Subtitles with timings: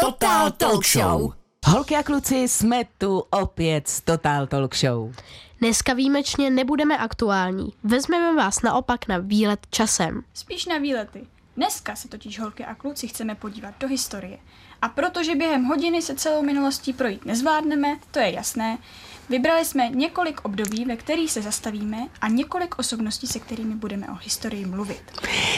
[0.00, 1.32] Total Talk Show.
[1.66, 5.12] Holky a kluci, jsme tu opět s Total Talk Show.
[5.60, 7.72] Dneska výjimečně nebudeme aktuální.
[7.84, 10.22] Vezmeme vás naopak na výlet časem.
[10.34, 11.26] Spíš na výlety.
[11.56, 14.38] Dneska se totiž holky a kluci chceme podívat do historie.
[14.82, 18.78] A protože během hodiny se celou minulostí projít nezvládneme, to je jasné,
[19.30, 24.14] vybrali jsme několik období, ve kterých se zastavíme a několik osobností, se kterými budeme o
[24.14, 25.02] historii mluvit.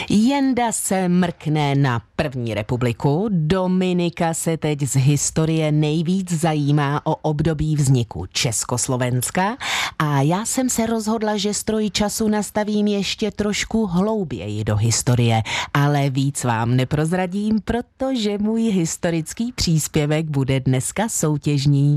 [0.09, 7.77] Jenda se mrkne na první republiku, Dominika se teď z historie nejvíc zajímá o období
[7.77, 9.57] vzniku Československa
[9.99, 15.43] a já jsem se rozhodla, že stroj času nastavím ještě trošku hlouběji do historie,
[15.75, 21.97] ale víc vám neprozradím, protože můj historický příspěvek bude dneska soutěžní.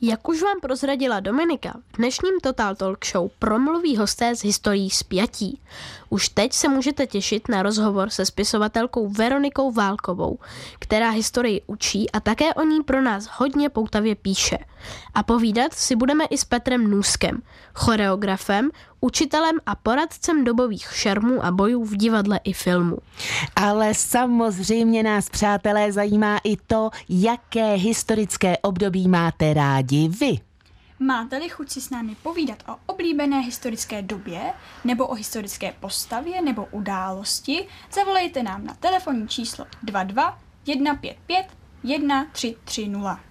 [0.00, 5.60] Jak už vám prozradila Dominika, v dnešním Total Talk Show promluví hosté z historií spjatí.
[6.08, 10.38] Už teď se můžete těšit na rozhovor se spisovatelkou Veronikou Válkovou,
[10.78, 14.58] která historii učí a také o ní pro nás hodně poutavě píše.
[15.14, 17.42] A povídat si budeme i s Petrem Nůskem,
[17.74, 22.98] choreografem, učitelem a poradcem dobových šermů a bojů v divadle i filmu.
[23.56, 30.38] Ale samozřejmě nás, přátelé, zajímá i to, jaké historické období máte rádi vy.
[30.98, 34.52] Máte-li chuť si s námi povídat o oblíbené historické době,
[34.84, 41.46] nebo o historické postavě, nebo události, zavolejte nám na telefonní číslo 22 155
[41.82, 43.25] 1330.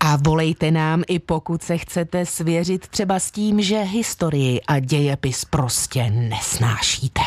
[0.00, 5.44] A volejte nám i pokud se chcete svěřit třeba s tím, že historii a dějepis
[5.44, 7.20] prostě nesnášíte.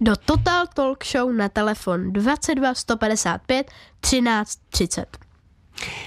[0.00, 5.06] Do Total Talk Show na telefon 22 155 13 30.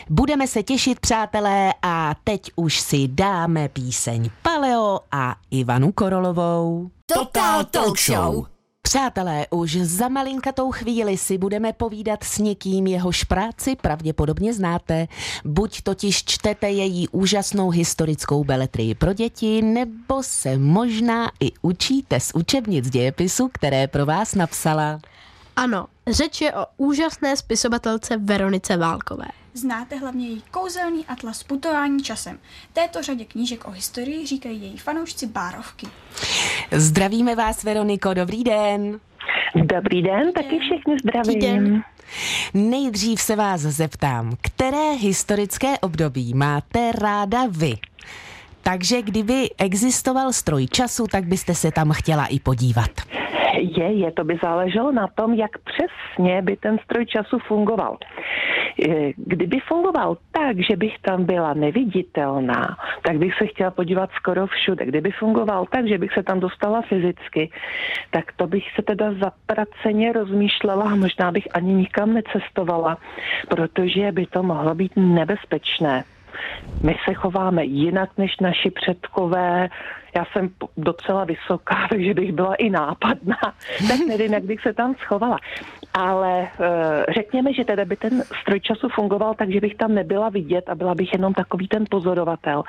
[0.09, 6.89] Budeme se těšit, přátelé, a teď už si dáme píseň Paleo a Ivanu Korolovou.
[7.05, 8.54] Total Talk Show.
[8.85, 15.07] Přátelé, už za malinkatou chvíli si budeme povídat s někým, jehož práci pravděpodobně znáte.
[15.45, 22.31] Buď totiž čtete její úžasnou historickou beletrii pro děti, nebo se možná i učíte z
[22.35, 24.99] učebnic dějepisu, které pro vás napsala.
[25.55, 29.27] Ano, řeč je o úžasné spisovatelce Veronice Válkové.
[29.57, 32.39] Znáte hlavně její kouzelný atlas putování časem.
[32.73, 35.87] Této řadě knížek o historii říkají její fanoušci bárovky.
[36.71, 38.99] Zdravíme vás, Veroniko, dobrý den.
[39.55, 41.39] Dobrý den, taky všechny zdravím.
[41.39, 41.83] den.
[42.53, 47.73] Nejdřív se vás zeptám, které historické období máte ráda vy?
[48.63, 52.91] Takže kdyby existoval stroj času, tak byste se tam chtěla i podívat.
[53.77, 57.97] Je, je, to by záleželo na tom, jak přesně by ten stroj času fungoval.
[58.83, 64.47] E, Kdyby fungoval tak, že bych tam byla neviditelná, tak bych se chtěla podívat skoro
[64.47, 64.85] všude.
[64.85, 67.51] Kdyby fungoval tak, že bych se tam dostala fyzicky,
[68.11, 72.97] tak to bych se teda zapraceně rozmýšlela a možná bych ani nikam necestovala,
[73.49, 76.03] protože by to mohlo být nebezpečné.
[76.83, 79.69] My se chováme jinak než naši předkové.
[80.15, 83.37] Já jsem docela vysoká, takže bych byla i nápadná.
[83.87, 85.37] Tak nevím, jak bych se tam schovala.
[85.93, 86.47] Ale e,
[87.13, 90.75] řekněme, že teda by ten stroj času fungoval tak, že bych tam nebyla vidět a
[90.75, 92.63] byla bych jenom takový ten pozorovatel.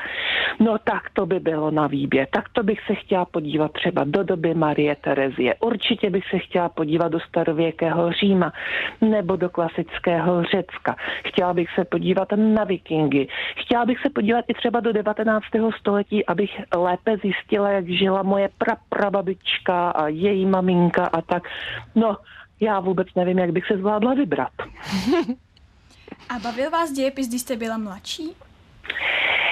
[0.61, 2.29] No tak to by bylo na výběr.
[2.31, 5.55] Tak to bych se chtěla podívat třeba do doby Marie Terezie.
[5.55, 8.53] Určitě bych se chtěla podívat do starověkého Říma
[9.01, 10.97] nebo do klasického Řecka.
[11.27, 13.29] Chtěla bych se podívat na vikingy.
[13.57, 15.45] Chtěla bych se podívat i třeba do 19.
[15.81, 17.36] století, abych lépe zjistila,
[17.71, 21.49] jak žila moje praprababička a její maminka a tak.
[21.95, 22.17] No,
[22.61, 24.53] já vůbec nevím, jak bych se zvládla vybrat.
[26.29, 28.37] A bavil vás dějepis, když jste byla mladší?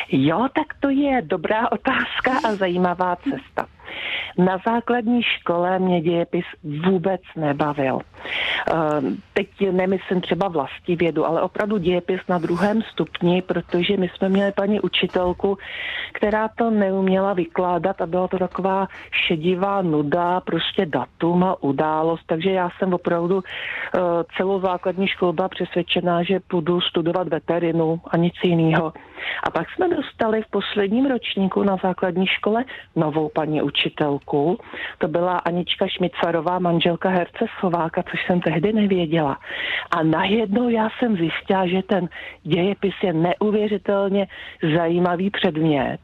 [0.09, 3.67] Jo, tak to je dobrá otázka a zajímavá cesta.
[4.38, 6.44] Na základní škole mě dějepis
[6.87, 7.99] vůbec nebavil.
[8.71, 14.53] Ehm, Teď nemyslím třeba vlastivědu, ale opravdu dějepis na druhém stupni, protože my jsme měli
[14.53, 15.59] paní učitelku,
[16.12, 18.87] která to neuměla vykládat a byla to taková
[19.27, 23.99] šedivá nuda, prostě datum a událost, takže já jsem opravdu eh,
[24.37, 28.92] celou základní školu byla přesvědčená, že půjdu studovat veterinu a nic jiného.
[29.42, 32.65] A pak jsme dostali v posledním ročníku na základní škole
[32.97, 33.84] novou paní učitelku.
[34.98, 39.39] To byla Anička Šmicarová, manželka herce Slováka, což jsem tehdy nevěděla.
[39.91, 42.09] A najednou já jsem zjistila, že ten
[42.42, 44.27] dějepis je neuvěřitelně
[44.77, 45.98] zajímavý předmět.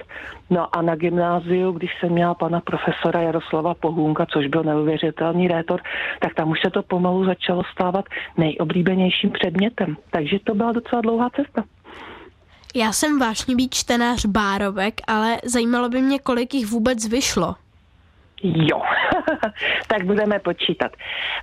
[0.50, 5.81] No a na gymnáziu, když jsem měla pana profesora Jaroslava Pohůnka, což byl neuvěřitelný rétor,
[6.21, 8.05] tak tam už se to pomalu začalo stávat
[8.37, 9.97] nejoblíbenějším předmětem.
[10.11, 11.65] Takže to byla docela dlouhá cesta.
[12.75, 17.55] Já jsem vášnivý čtenář bárovek, ale zajímalo by mě, kolik jich vůbec vyšlo.
[18.42, 18.82] Jo,
[19.87, 20.92] tak budeme počítat.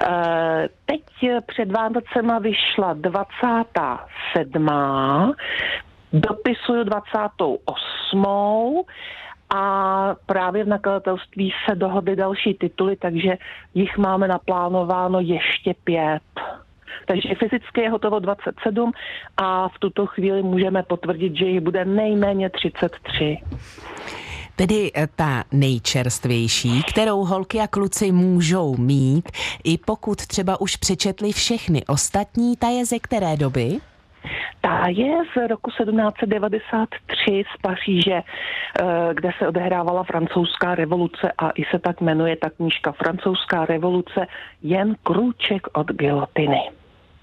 [0.03, 1.01] Eh, teď
[1.45, 4.69] před Vánocema vyšla 27.
[6.13, 8.25] Dopisuju 28.
[9.55, 13.37] A právě v nakladatelství se dohodly další tituly, takže
[13.73, 16.21] jich máme naplánováno ještě pět.
[17.05, 18.91] Takže fyzicky je hotovo 27
[19.37, 23.37] a v tuto chvíli můžeme potvrdit, že jich bude nejméně 33.
[24.57, 29.31] Tedy eh, ta nejčerstvější, kterou holky a kluci můžou mít,
[29.63, 33.77] i pokud třeba už přečetli všechny ostatní, ta je ze které doby?
[34.61, 38.23] Ta je z roku 1793 z Paříže, eh,
[39.13, 44.27] kde se odehrávala francouzská revoluce a i se tak jmenuje ta knížka Francouzská revoluce,
[44.61, 46.61] jen krůček od gilotiny.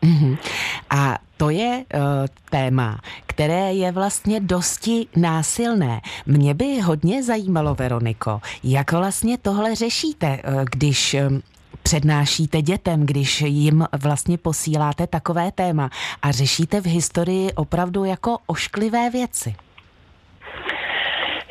[0.03, 0.37] Mm-hmm.
[0.91, 2.01] A to je uh,
[2.51, 6.01] téma, které je vlastně dosti násilné.
[6.27, 11.43] Mě by hodně zajímalo, Veroniko, jak vlastně tohle řešíte, uh, když um,
[11.83, 15.91] přednášíte dětem, když jim vlastně posíláte takové téma
[16.23, 19.55] a řešíte v historii opravdu jako ošklivé věci?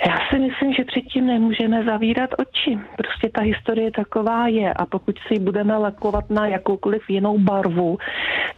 [0.07, 2.79] Já si myslím, že předtím nemůžeme zavírat oči.
[2.97, 7.97] Prostě ta historie taková je a pokud si budeme lakovat na jakoukoliv jinou barvu,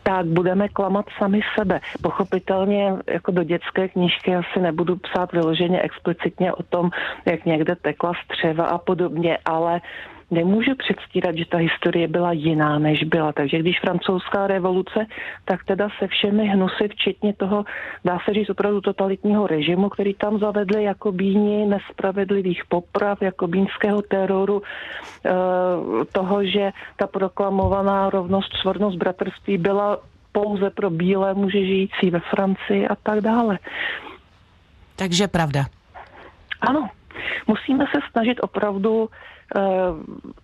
[0.03, 1.79] tak budeme klamat sami sebe.
[2.01, 6.89] Pochopitelně jako do dětské knížky asi nebudu psát vyloženě explicitně o tom,
[7.25, 9.81] jak někde tekla střeva a podobně, ale
[10.31, 13.31] nemůžu předstírat, že ta historie byla jiná, než byla.
[13.33, 15.05] Takže když francouzská revoluce,
[15.45, 17.65] tak teda se všemi hnusy, včetně toho,
[18.05, 24.01] dá se říct opravdu totalitního režimu, který tam zavedli jako bíni nespravedlivých poprav, jako bínského
[24.01, 25.31] teroru, eh,
[26.11, 29.99] toho, že ta proklamovaná rovnost, svornost, bratrství byla
[30.31, 33.59] pouze pro bílé muže žijící ve Francii a tak dále.
[34.95, 35.65] Takže pravda.
[36.61, 36.89] Ano,
[37.47, 39.09] musíme se snažit opravdu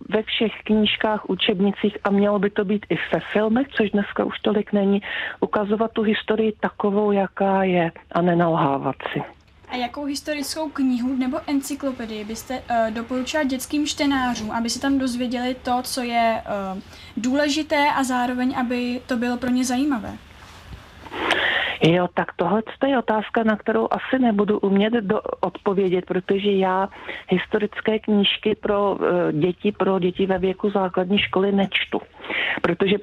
[0.08, 4.38] ve všech knížkách, učebnicích a mělo by to být i ve filmech, což dneska už
[4.38, 5.02] tolik není,
[5.40, 9.22] ukazovat tu historii takovou, jaká je a nenalhávat si.
[9.68, 15.54] A jakou historickou knihu nebo encyklopedii byste uh, doporučila dětským čtenářům, aby si tam dozvěděli
[15.54, 16.42] to, co je
[16.74, 16.80] uh,
[17.16, 20.18] důležité a zároveň, aby to bylo pro ně zajímavé?
[21.84, 26.88] Jo, tak tohle je otázka, na kterou asi nebudu umět do, odpovědět, protože já
[27.28, 32.00] historické knížky pro uh, děti, pro děti ve věku základní školy nečtu.
[32.62, 32.96] Protože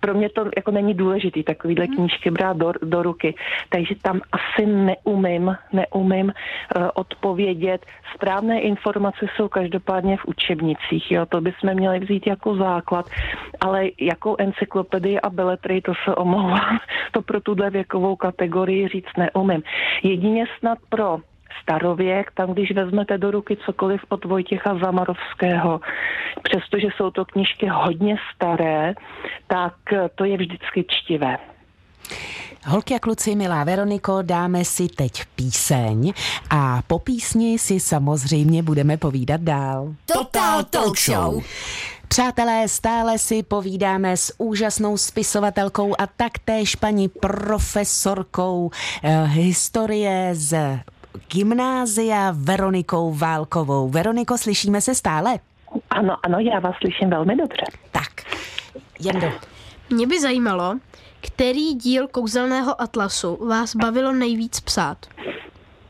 [0.00, 1.96] pro mě to jako není důležitý takovýhle hmm.
[1.96, 3.34] knížky brát do, do ruky.
[3.68, 7.86] Takže tam asi neumím, neumím uh, odpovědět.
[8.14, 13.06] Správné informace jsou každopádně v učebnicích, jo, to bychom měli vzít jako základ,
[13.60, 16.78] ale jakou encyklopedii a beletry, to se omlouvám,
[17.12, 19.62] to pro tuhle věkovou kategorii říct neumím.
[20.02, 21.18] Jedině snad pro
[21.62, 25.80] starověk, tam když vezmete do ruky cokoliv od Vojtěcha Zamarovského,
[26.42, 28.94] přestože jsou to knižky hodně staré,
[29.46, 29.74] tak
[30.14, 31.36] to je vždycky čtivé.
[32.66, 36.12] Holky a kluci, milá Veroniko, dáme si teď píseň
[36.50, 39.94] a po písni si samozřejmě budeme povídat dál.
[40.06, 41.42] Total Talk Show.
[42.12, 48.70] Přátelé, stále si povídáme s úžasnou spisovatelkou a taktéž paní profesorkou
[49.02, 50.80] eh, historie z
[51.32, 53.88] gymnázia Veronikou Válkovou.
[53.88, 55.38] Veroniko, slyšíme se stále?
[55.90, 57.64] Ano, ano, já vás slyším velmi dobře.
[57.92, 58.10] Tak,
[59.00, 59.26] Jendo.
[59.90, 60.74] Mě by zajímalo,
[61.20, 65.06] který díl kouzelného atlasu vás bavilo nejvíc psát?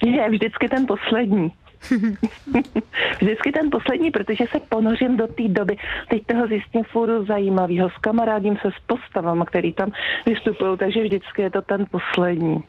[0.04, 1.52] Je vždycky ten poslední.
[3.20, 5.76] Vždycky ten poslední, protože se ponořím do té doby.
[6.08, 7.90] Teď toho zjistím fůru zajímavého.
[7.90, 9.92] S kamarádím se s postavama, který tam
[10.26, 12.62] vystupují, takže vždycky je to ten poslední.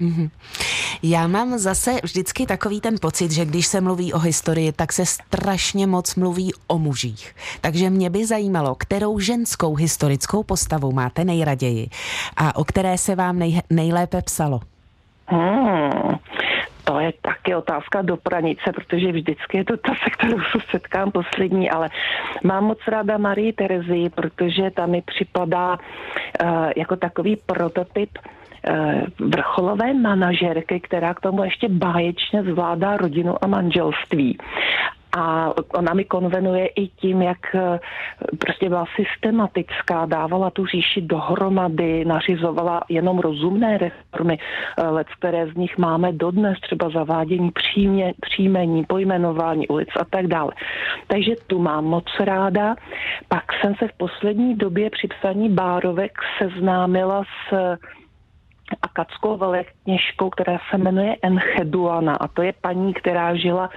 [0.00, 0.30] Mm-hmm.
[1.02, 5.06] Já mám zase vždycky takový ten pocit, že když se mluví o historii, tak se
[5.06, 7.34] strašně moc mluví o mužích.
[7.60, 11.88] Takže mě by zajímalo, kterou ženskou historickou postavu máte nejraději
[12.36, 14.60] a o které se vám nej, nejlépe psalo.
[15.26, 16.18] Hmm,
[16.88, 21.10] to je taky otázka do pranice, protože vždycky je to ta, se kterou se setkám
[21.10, 21.88] poslední, ale
[22.44, 29.94] mám moc ráda Marii Terezi, protože ta mi připadá uh, jako takový prototyp uh, vrcholové
[29.94, 34.38] manažerky, která k tomu ještě báječně zvládá rodinu a manželství
[35.18, 37.80] a ona mi konvenuje i tím, jak eh,
[38.38, 45.54] prostě byla systematická, dávala tu říši dohromady, nařizovala jenom rozumné reformy, eh, let, které z
[45.54, 50.52] nich máme dodnes, třeba zavádění přímě, příjmení, pojmenování ulic a tak dále.
[51.06, 52.74] Takže tu mám moc ráda.
[53.28, 57.78] Pak jsem se v poslední době při psaní Bárovek seznámila s
[58.82, 63.70] akadskou velekněžkou, která se jmenuje Encheduana a to je paní, která žila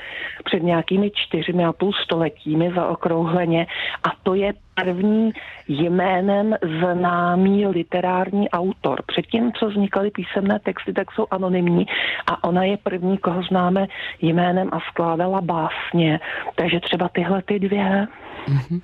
[0.44, 3.68] před nějakými čtyřmi a půl stoletími za okrouhleně
[4.04, 5.32] a to je první
[5.68, 9.02] jménem známý literární autor.
[9.08, 11.86] Předtím, co vznikaly písemné texty, tak jsou anonymní
[12.28, 13.88] a ona je první, koho známe
[14.22, 16.20] jménem a skládala básně.
[16.56, 18.08] Takže třeba tyhle ty dvě.
[18.48, 18.82] Mm-hmm.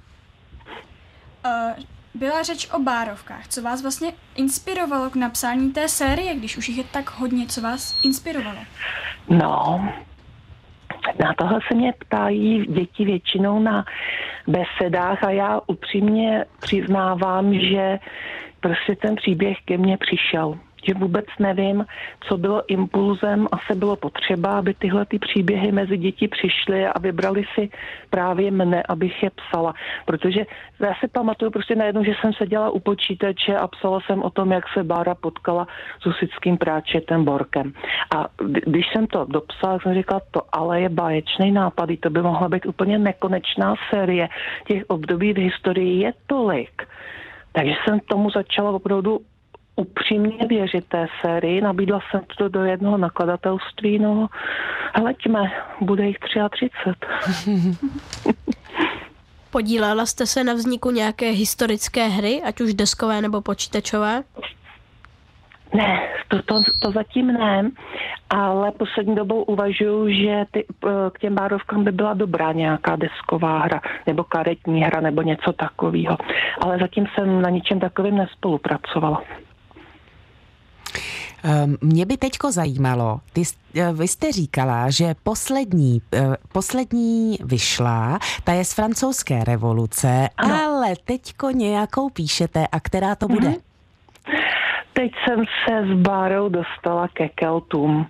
[1.46, 3.48] Uh, byla řeč o bárovkách.
[3.48, 7.48] Co vás vlastně inspirovalo k napsání té série, když už jich je tak hodně?
[7.48, 8.60] Co vás inspirovalo?
[9.30, 9.90] No,
[11.24, 13.86] na tohle se mě ptají děti většinou na
[14.48, 18.00] besedách a já upřímně přiznávám, že
[18.60, 21.86] prostě ten příběh ke mně přišel že vůbec nevím,
[22.20, 23.48] co bylo impulzem.
[23.52, 27.70] Asi bylo potřeba, aby tyhle ty příběhy mezi děti přišly a vybrali si
[28.10, 29.74] právě mne, abych je psala.
[30.06, 30.46] Protože
[30.80, 34.52] já si pamatuju prostě najednou, že jsem seděla u počítače a psala jsem o tom,
[34.52, 35.68] jak se Bára potkala
[36.02, 37.74] s usickým práčetem Borkem.
[38.16, 38.28] A
[38.66, 42.66] když jsem to dopsala, jsem říkala, to ale je báječný nápad, to by mohla být
[42.66, 44.30] úplně nekonečná série.
[44.68, 46.88] Těch období v historii je tolik.
[47.52, 49.20] Takže jsem tomu začala opravdu
[49.78, 51.62] upřímně věřit té sérii.
[51.62, 54.28] Nabídla jsem to do jednoho nakladatelství, no
[54.96, 56.70] hleďme, bude jich 33.
[59.52, 64.24] Podílela jste se na vzniku nějaké historické hry, ať už deskové nebo počítačové?
[65.74, 67.72] Ne, to, to, to zatím ne,
[68.30, 73.60] ale poslední dobou uvažuji, že ty, eh, k těm bárovkám by byla dobrá nějaká desková
[73.60, 76.18] hra, nebo karetní hra, nebo něco takového.
[76.62, 79.24] Ale zatím jsem na ničem takovým nespolupracovala.
[81.44, 83.44] Ehm, mě by teďko zajímalo, ty,
[83.76, 90.56] eh, vy jste říkala, že poslední, eh, poslední vyšla, ta je z francouzské revoluce, ano.
[90.56, 93.48] ale teďko nějakou píšete a která to bude?
[93.48, 93.68] Mm-hmm.
[94.94, 98.08] Teď jsem se s Bárou dostala ke Keltům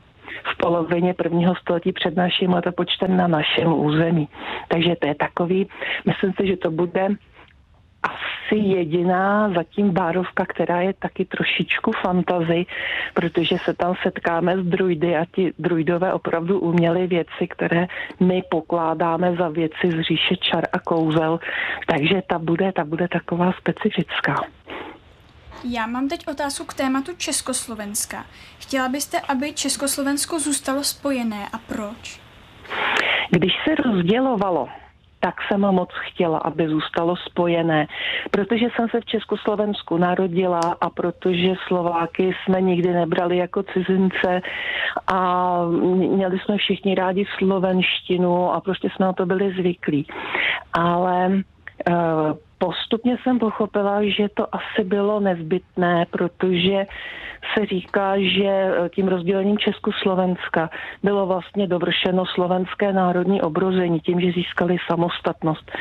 [0.53, 4.29] v polovině prvního století před naším letopočtem na našem území.
[4.67, 5.67] Takže to je takový,
[6.05, 7.07] myslím si, že to bude
[8.03, 12.65] asi jediná zatím bárovka, která je taky trošičku fantazy,
[13.13, 17.87] protože se tam setkáme s druidy a ti druidové opravdu uměli věci, které
[18.19, 21.39] my pokládáme za věci z říše čar a kouzel,
[21.87, 24.43] takže ta bude, ta bude taková specifická.
[25.63, 28.25] Já mám teď otázku k tématu Československa.
[28.59, 32.21] Chtěla byste, aby Československo zůstalo spojené a proč?
[33.31, 34.67] Když se rozdělovalo
[35.19, 37.87] tak jsem moc chtěla, aby zůstalo spojené,
[38.31, 44.41] protože jsem se v Československu narodila a protože Slováky jsme nikdy nebrali jako cizince
[45.07, 45.61] a
[45.93, 50.07] měli jsme všichni rádi slovenštinu a prostě jsme na to byli zvyklí.
[50.73, 51.41] Ale
[51.89, 56.85] uh, postupně jsem pochopila, že to asi bylo nezbytné, protože
[57.53, 60.69] se říká, že eh, tím rozdělením Československa
[61.03, 65.71] bylo vlastně dovršeno slovenské národní obrození tím, že získali samostatnost.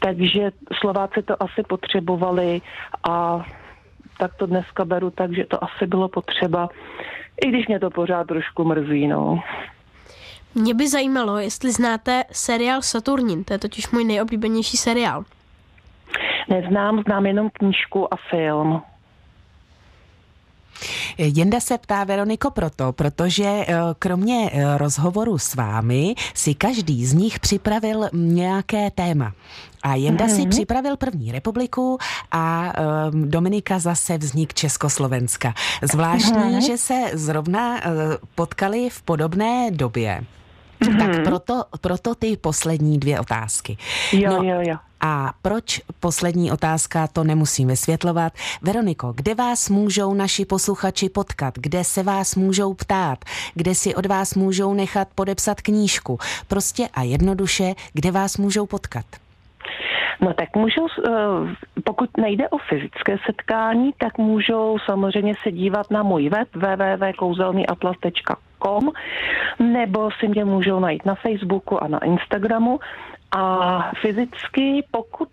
[0.00, 2.60] Takže Slováci to asi potřebovali
[3.08, 3.46] a
[4.18, 6.68] tak to dneska beru tak, že to asi bylo potřeba,
[7.46, 9.42] i když mě to pořád trošku mrzí, no.
[10.54, 15.24] Mě by zajímalo, jestli znáte seriál Saturnin, to je totiž můj nejoblíbenější seriál.
[16.48, 18.82] Neznám, znám jenom knížku a film.
[21.18, 27.14] Jenda se ptá Veroniko proto, protože eh, kromě eh, rozhovoru s vámi si každý z
[27.14, 29.32] nich připravil nějaké téma.
[29.82, 30.34] A Jenda mm-hmm.
[30.34, 30.50] si mhm.
[30.50, 31.98] připravil první republiku
[32.30, 32.72] a
[33.12, 35.54] um, Dominika zase vznik Československa.
[35.82, 36.66] Zvláštní, mm-hmm.
[36.66, 37.80] že se zrovna uh,
[38.34, 40.20] potkali v podobné době.
[40.80, 40.98] Mm-hmm.
[40.98, 43.76] Tak proto, proto ty poslední dvě otázky.
[44.12, 44.76] Jo, no, jo, jo.
[45.00, 48.32] A proč poslední otázka, to nemusím vysvětlovat.
[48.62, 51.54] Veroniko, kde vás můžou naši posluchači potkat?
[51.58, 53.18] Kde se vás můžou ptát?
[53.54, 56.18] Kde si od vás můžou nechat podepsat knížku?
[56.48, 59.04] Prostě a jednoduše, kde vás můžou potkat?
[60.20, 61.10] No tak můžou, eh,
[61.84, 68.47] pokud nejde o fyzické setkání, tak můžou samozřejmě se dívat na můj web www.kouzelnýatlas.com
[69.58, 72.80] nebo si mě můžou najít na Facebooku a na Instagramu
[73.36, 75.28] a fyzicky, pokud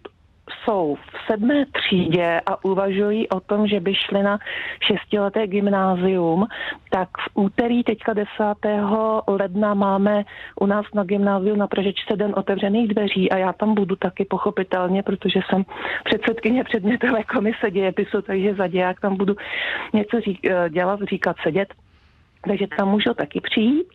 [0.63, 4.39] jsou v sedmé třídě a uvažují o tom, že by šli na
[4.79, 6.47] šestileté gymnázium,
[6.89, 8.27] tak v úterý teďka 10.
[9.27, 10.23] ledna máme
[10.59, 15.03] u nás na gymnáziu na Pražečce den otevřených dveří a já tam budu taky pochopitelně,
[15.03, 15.63] protože jsem
[16.03, 18.67] předsedkyně předmětové komise dějepisu, takže za
[19.01, 19.35] tam budu
[19.93, 21.73] něco řík, dělat, říkat, sedět
[22.47, 23.87] takže tam můžou taky přijít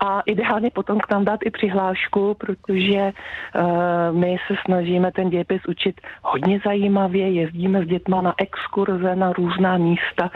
[0.00, 5.62] a ideálně potom k nám dát i přihlášku, protože uh, my se snažíme ten dějepis
[5.68, 10.30] učit hodně zajímavě, jezdíme s dětma na exkurze na různá místa,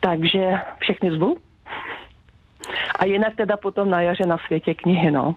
[0.00, 1.47] takže všechny zvu.
[2.98, 5.34] A jinak teda potom na jaře na světě knihy, no.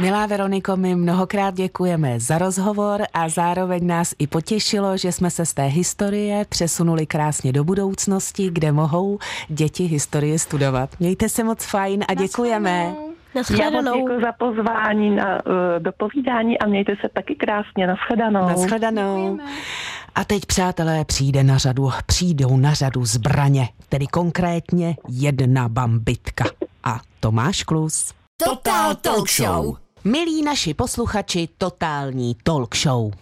[0.00, 5.46] Milá Veroniko, my mnohokrát děkujeme za rozhovor a zároveň nás i potěšilo, že jsme se
[5.46, 10.90] z té historie přesunuli krásně do budoucnosti, kde mohou děti historii studovat.
[11.00, 12.94] Mějte se moc fajn a děkujeme.
[13.34, 17.86] Já moc děkuji za pozvání na uh, dopovídání a mějte se taky krásně.
[17.86, 18.48] Naschledanou.
[18.48, 19.38] Naschledanou.
[20.14, 26.44] A teď, přátelé, přijde na řadu, přijdou na řadu zbraně, tedy konkrétně jedna bambitka.
[26.84, 28.12] A Tomáš Klus.
[28.44, 29.76] Total Talk Show.
[30.04, 33.12] Milí naši posluchači, totální talk show.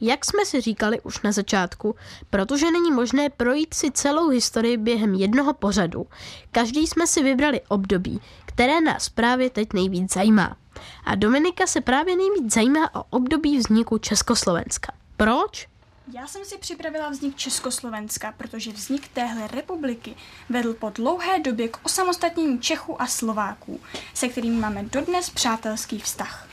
[0.00, 1.94] Jak jsme si říkali už na začátku,
[2.30, 6.06] protože není možné projít si celou historii během jednoho pořadu,
[6.52, 10.56] každý jsme si vybrali období, které nás právě teď nejvíc zajímá.
[11.04, 14.92] A Dominika se právě nejvíc zajímá o období vzniku Československa.
[15.16, 15.68] Proč?
[16.12, 20.14] Já jsem si připravila vznik Československa, protože vznik téhle republiky
[20.48, 23.80] vedl po dlouhé době k osamostatnění Čechů a Slováků,
[24.14, 26.48] se kterými máme dodnes přátelský vztah.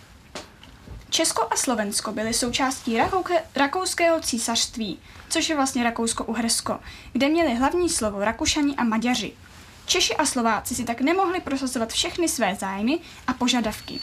[1.09, 2.97] Česko a Slovensko byly součástí
[3.55, 6.79] rakouského císařství, což je vlastně Rakousko-Uhersko,
[7.13, 9.33] kde měli hlavní slovo Rakušani a Maďaři.
[9.85, 13.99] Češi a Slováci si tak nemohli prosazovat všechny své zájmy a požadavky.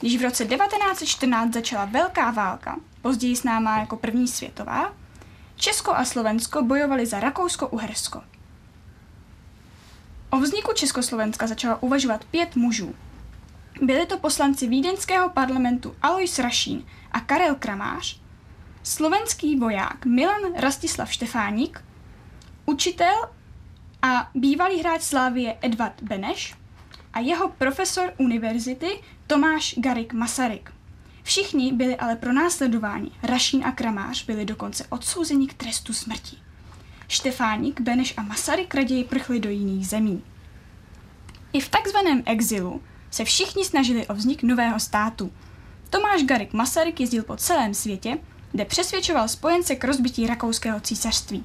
[0.00, 4.92] Když v roce 1914 začala Velká válka, později známá jako první světová,
[5.56, 8.22] Česko a Slovensko bojovali za Rakousko-Uhersko.
[10.30, 12.94] O vzniku Československa začalo uvažovat pět mužů.
[13.82, 18.20] Byli to poslanci vídeňského parlamentu Alois Rašín a Karel Kramář,
[18.82, 21.84] slovenský voják Milan Rastislav Štefánik,
[22.66, 23.28] učitel
[24.02, 26.54] a bývalý hráč Slávie Edvard Beneš
[27.12, 30.71] a jeho profesor univerzity Tomáš Garik Masaryk.
[31.22, 33.12] Všichni byli ale pro následování.
[33.22, 36.36] Rašín a Kramář byli dokonce odsouzeni k trestu smrti.
[37.08, 40.22] Štefánik, Beneš a Masaryk raději prchli do jiných zemí.
[41.52, 45.32] I v takzvaném exilu se všichni snažili o vznik nového státu.
[45.90, 48.18] Tomáš Garik Masaryk jezdil po celém světě,
[48.52, 51.44] kde přesvědčoval spojence k rozbití rakouského císařství.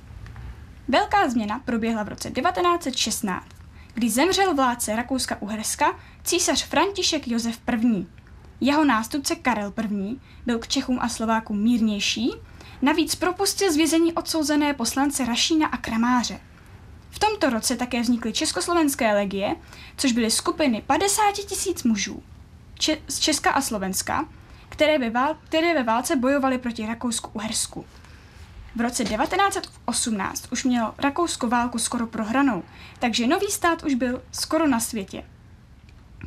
[0.87, 3.45] Velká změna proběhla v roce 1916,
[3.93, 8.16] kdy zemřel vládce Rakouska-Uherska císař František Josef I.
[8.61, 10.15] Jeho nástupce Karel I.
[10.45, 12.31] byl k Čechům a Slovákům mírnější,
[12.81, 16.39] navíc propustil z vězení odsouzené poslance Rašína a Kramáře.
[17.09, 19.55] V tomto roce také vznikly Československé legie,
[19.97, 22.23] což byly skupiny 50 tisíc mužů
[22.79, 24.25] Če- z Česka a Slovenska,
[24.69, 27.85] které ve, vál- které ve válce bojovaly proti Rakousku-Uhersku.
[28.75, 32.63] V roce 1918 už mělo Rakousko válku skoro prohranou,
[32.99, 35.23] takže nový stát už byl skoro na světě.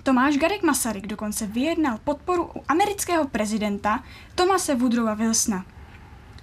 [0.03, 5.65] Tomáš Garek Masaryk dokonce vyjednal podporu u amerického prezidenta Tomase Woodrowa Wilsona.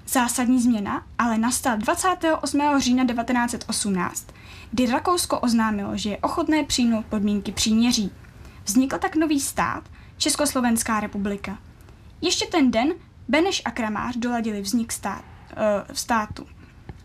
[0.08, 2.62] Zásadní změna ale nastala 28.
[2.78, 4.28] října 1918,
[4.72, 8.12] kdy Rakousko oznámilo, že je ochotné přijmout podmínky příměří.
[8.66, 9.84] Vznikl tak nový stát,
[10.18, 11.58] Československá republika.
[12.22, 12.94] Ještě ten den
[13.28, 16.48] Beneš a Kramář doladili vznik stát, uh, státu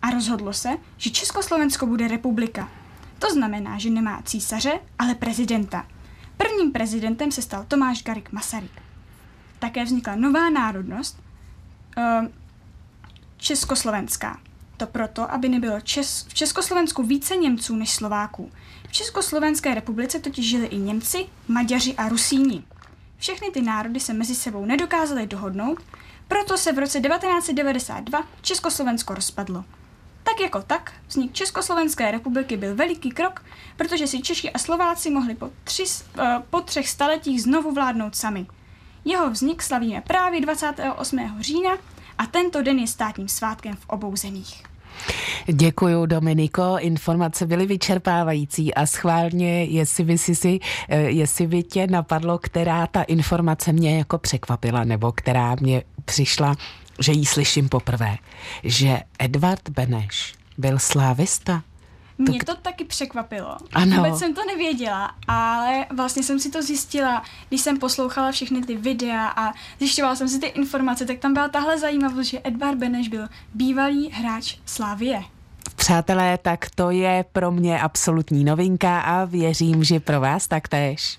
[0.03, 2.69] a rozhodlo se, že Československo bude republika.
[3.19, 5.87] To znamená, že nemá císaře, ale prezidenta.
[6.43, 8.83] Prvním prezidentem se stal Tomáš Garik Masaryk.
[9.59, 11.21] Také vznikla nová národnost,
[11.97, 12.29] uh,
[13.37, 14.41] Československá.
[14.77, 18.51] To proto, aby nebylo Čes- v Československu více Němců než Slováků.
[18.89, 22.65] V Československé republice totiž žili i Němci, Maďaři a Rusíni.
[23.19, 25.81] Všechny ty národy se mezi sebou nedokázaly dohodnout,
[26.29, 29.65] proto se v roce 1992 Československo rozpadlo.
[30.23, 33.45] Tak jako tak, vznik Československé republiky byl veliký krok,
[33.77, 38.47] protože si Češi a Slováci mohli po, tři, uh, po třech staletích znovu vládnout sami.
[39.05, 41.37] Jeho vznik slavíme právě 28.
[41.41, 41.79] října
[42.19, 44.63] a tento den je státním svátkem v obou zemích.
[45.47, 46.77] Děkuji, Dominiko.
[46.79, 50.59] Informace byly vyčerpávající a schválně, jestli by, si, si,
[50.89, 56.57] eh, jestli by tě napadlo, která ta informace mě jako překvapila, nebo která mě přišla,
[57.03, 58.17] že ji slyším poprvé,
[58.65, 61.62] že Edvard Beneš byl slávista.
[62.19, 63.57] Mě to taky překvapilo.
[63.73, 63.97] Ano.
[63.97, 68.77] Vůbec jsem to nevěděla, ale vlastně jsem si to zjistila, když jsem poslouchala všechny ty
[68.77, 73.09] videa a zjišťovala jsem si ty informace, tak tam byla tahle zajímavost, že Edvard Beneš
[73.09, 75.23] byl bývalý hráč Slávie.
[75.77, 81.19] Přátelé, tak to je pro mě absolutní novinka a věřím, že pro vás taktéž.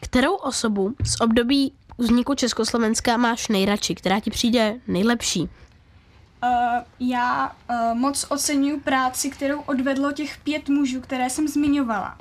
[0.00, 5.48] Kterou osobu z období vzniku Československa máš nejradši, která ti přijde nejlepší?
[7.00, 12.18] já uh, moc oceňuji práci, kterou odvedlo těch pět mužů, které jsem zmiňovala.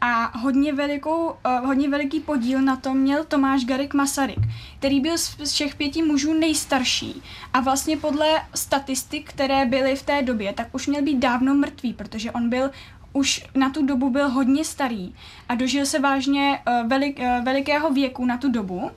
[0.00, 4.38] A hodně, velikou, uh, hodně veliký podíl na tom měl Tomáš Garik Masaryk,
[4.78, 7.22] který byl z všech pěti mužů nejstarší.
[7.54, 11.92] A vlastně podle statistik, které byly v té době, tak už měl být dávno mrtvý,
[11.92, 12.70] protože on byl
[13.12, 15.14] už na tu dobu byl hodně starý
[15.48, 18.90] a dožil se vážně uh, velik, uh, velikého věku na tu dobu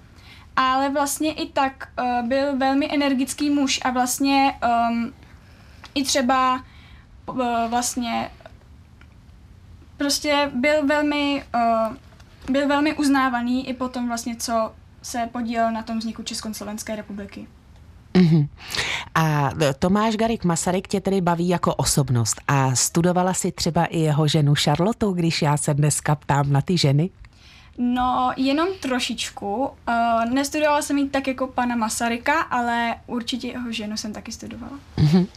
[0.55, 5.13] ale vlastně i tak uh, byl velmi energický muž a vlastně um,
[5.95, 6.63] i třeba
[7.29, 7.37] uh,
[7.69, 8.31] vlastně
[9.97, 11.95] prostě byl velmi, uh,
[12.49, 17.47] byl velmi uznávaný i potom vlastně, co se podílel na tom vzniku Československé republiky.
[18.13, 18.47] Mm-hmm.
[19.15, 24.27] A Tomáš Garik Masaryk tě tedy baví jako osobnost a studovala si třeba i jeho
[24.27, 27.09] ženu Charlotu, když já se dneska ptám na ty ženy?
[27.77, 29.55] No, jenom trošičku.
[29.55, 34.79] Uh, nestudovala jsem ji tak jako pana Masaryka, ale určitě jeho ženu jsem taky studovala.
[34.97, 35.27] Mm-hmm.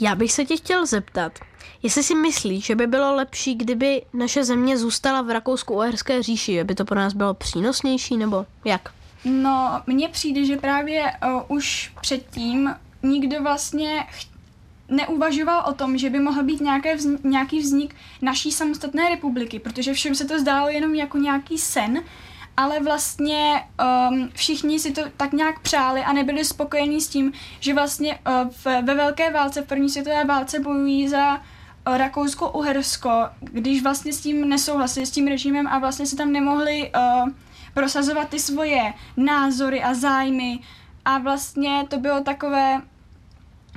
[0.00, 1.32] Já bych se tě chtěl zeptat,
[1.82, 6.64] jestli si myslíš, že by bylo lepší, kdyby naše země zůstala v Rakousku-Uherské říši, že
[6.64, 8.92] by to pro nás bylo přínosnější, nebo jak?
[9.24, 14.35] No, mně přijde, že právě uh, už předtím nikdo vlastně ch-
[14.88, 19.92] neuvažoval o tom, že by mohl být nějaké vznik, nějaký vznik naší samostatné republiky, protože
[19.92, 22.02] všem se to zdálo jenom jako nějaký sen,
[22.56, 23.64] ale vlastně
[24.10, 28.50] um, všichni si to tak nějak přáli a nebyli spokojení s tím, že vlastně uh,
[28.50, 34.20] v, ve velké válce, v první světové válce bojují za uh, Rakousko-Uhersko, když vlastně s
[34.20, 37.28] tím nesouhlasili, s tím režimem a vlastně se tam nemohli uh,
[37.74, 40.58] prosazovat ty svoje názory a zájmy.
[41.04, 42.82] A vlastně to bylo takové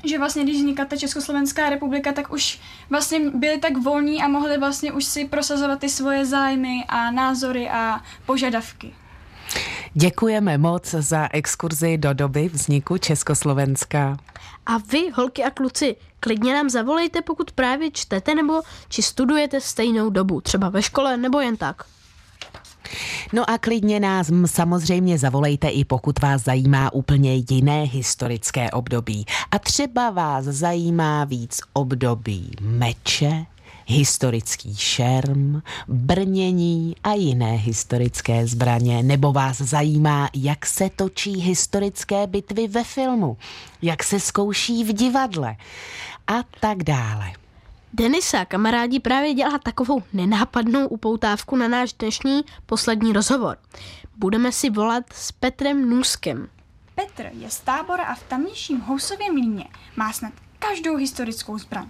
[0.04, 2.60] že vlastně, když vznikla ta Československá republika, tak už
[2.90, 7.70] vlastně byli tak volní a mohli vlastně už si prosazovat ty svoje zájmy a názory
[7.70, 8.94] a požadavky.
[9.94, 14.18] Děkujeme moc za exkurzi do doby vzniku Československa.
[14.66, 20.10] A vy, holky a kluci, klidně nám zavolejte, pokud právě čtete nebo či studujete stejnou
[20.10, 21.84] dobu, třeba ve škole nebo jen tak.
[23.34, 29.26] No a klidně nás samozřejmě zavolejte i pokud vás zajímá úplně jiné historické období.
[29.52, 33.46] A třeba vás zajímá víc období meče,
[33.88, 42.68] historický šerm, brnění a jiné historické zbraně, nebo vás zajímá, jak se točí historické bitvy
[42.68, 43.38] ve filmu,
[43.82, 45.56] jak se zkouší v divadle
[46.28, 47.32] a tak dále.
[47.94, 53.58] Denisa, kamarádi, právě dělá takovou nenápadnou upoutávku na náš dnešní poslední rozhovor.
[54.16, 56.50] Budeme si volat s Petrem Nůskem.
[56.96, 61.90] Petr je z tábora a v tamnějším Housově mlíně má snad každou historickou zbraň.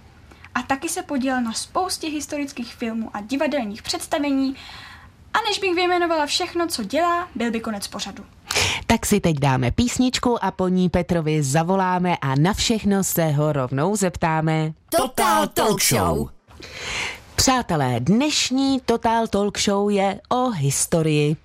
[0.54, 4.56] A taky se podílel na spoustě historických filmů a divadelních představení
[5.34, 8.24] a než bych vyjmenovala všechno, co dělá, byl by konec pořadu.
[8.86, 13.52] Tak si teď dáme písničku a po ní Petrovi zavoláme a na všechno se ho
[13.52, 14.72] rovnou zeptáme.
[14.96, 16.28] Total Talk Show.
[17.36, 21.36] Přátelé, dnešní Total Talk Show je o historii.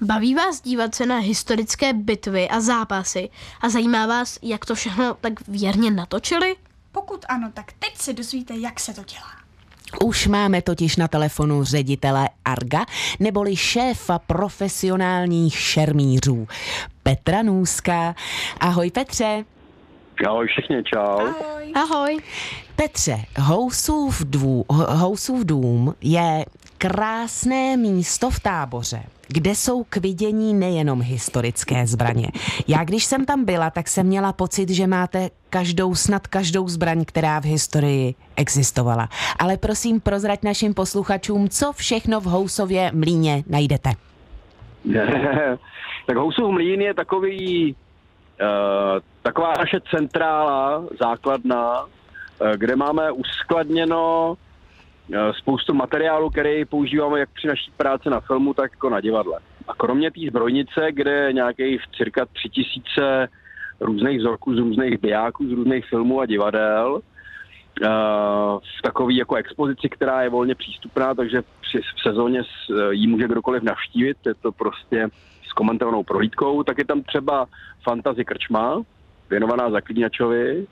[0.00, 3.30] Baví vás dívat se na historické bitvy a zápasy
[3.60, 6.56] a zajímá vás, jak to všechno tak věrně natočili?
[6.92, 9.37] Pokud ano, tak teď se dozvíte, jak se to dělá.
[10.04, 12.84] Už máme totiž na telefonu ředitele Arga,
[13.20, 16.48] neboli šéfa profesionálních šermířů,
[17.02, 18.14] Petra Nůzka.
[18.60, 19.44] Ahoj Petře.
[20.26, 21.00] Ahoj všichni, čau.
[21.00, 21.72] Ahoj.
[21.74, 22.18] Ahoj.
[22.76, 26.44] Petře, Housův, dvů, Housův dům je
[26.78, 32.28] krásné místo v táboře, kde jsou k vidění nejenom historické zbraně.
[32.68, 37.04] Já když jsem tam byla, tak jsem měla pocit, že máte každou, snad každou zbraň,
[37.04, 39.08] která v historii existovala.
[39.38, 43.90] Ale prosím, prozrať našim posluchačům, co všechno v Housově mlíně najdete.
[46.06, 47.74] tak Housův mlín je takový,
[48.40, 48.48] uh,
[49.22, 51.88] taková naše centrála, základna, uh,
[52.56, 54.36] kde máme uskladněno
[55.32, 59.38] spoustu materiálu, který používáme jak při naší práci na filmu, tak jako na divadle.
[59.68, 63.28] A kromě té zbrojnice, kde je nějakých cirka tři tisíce
[63.80, 67.00] různých vzorků z různých bijáků, z různých filmů a divadel,
[68.78, 72.42] v takové jako expozici, která je volně přístupná, takže při, v sezóně
[72.90, 75.08] ji může kdokoliv navštívit, je to prostě
[75.48, 77.46] s komentovanou prohlídkou, tak je tam třeba
[77.82, 78.82] Fantasy Krčma,
[79.30, 80.66] věnovaná Zaklínačovi,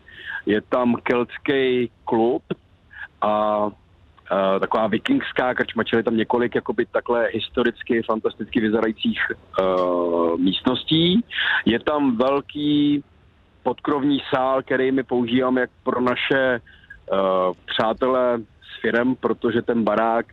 [0.47, 2.43] je tam keltský klub
[3.21, 3.67] a
[4.33, 9.21] uh, taková vikingská krčma, čili tam několik jakoby takhle historicky, fantasticky vyzerajících
[9.61, 11.25] uh, místností.
[11.65, 13.05] Je tam velký
[13.63, 17.19] podkrovní sál, který my používáme jak pro naše uh,
[17.67, 20.27] přátelé s firem, protože ten barák